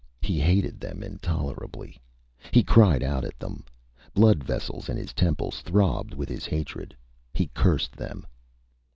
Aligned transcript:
He 0.23 0.39
hated 0.39 0.79
them 0.79 1.03
intolerably. 1.03 2.01
He 2.51 2.63
cried 2.63 3.03
out 3.03 3.23
at 3.23 3.37
them. 3.37 3.63
Blood 4.15 4.43
vessels 4.43 4.89
in 4.89 4.97
his 4.97 5.13
temples 5.13 5.61
throbbed 5.61 6.15
with 6.15 6.27
his 6.27 6.47
hatred. 6.47 6.97
He 7.35 7.51
cursed 7.53 7.91
them. 7.95 8.25